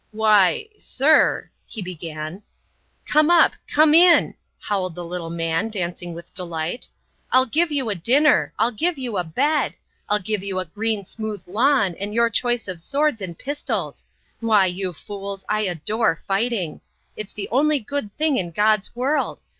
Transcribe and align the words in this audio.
"Why...sir..." 0.09 1.51
he 1.67 1.79
began. 1.83 2.41
"Come 3.05 3.29
up! 3.29 3.51
Come 3.71 3.93
in!" 3.93 4.33
howled 4.59 4.95
the 4.95 5.05
little 5.05 5.29
man, 5.29 5.69
dancing 5.69 6.15
with 6.15 6.33
delight. 6.33 6.89
"I'll 7.31 7.45
give 7.45 7.71
you 7.71 7.87
a 7.87 7.93
dinner. 7.93 8.51
I'll 8.57 8.71
give 8.71 8.97
you 8.97 9.17
a 9.19 9.23
bed! 9.23 9.75
I'll 10.09 10.17
give 10.17 10.41
you 10.41 10.57
a 10.57 10.65
green 10.65 11.05
smooth 11.05 11.43
lawn 11.45 11.93
and 11.99 12.15
your 12.15 12.31
choice 12.31 12.67
of 12.67 12.81
swords 12.81 13.21
and 13.21 13.37
pistols. 13.37 14.07
Why, 14.39 14.65
you 14.65 14.91
fools, 14.91 15.45
I 15.47 15.59
adore 15.65 16.15
fighting! 16.15 16.81
It's 17.15 17.33
the 17.33 17.47
only 17.49 17.77
good 17.79 18.11
thing 18.17 18.37
in 18.37 18.49
God's 18.49 18.95
world! 18.95 19.43